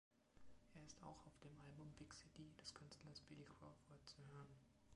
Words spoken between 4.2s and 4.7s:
hören.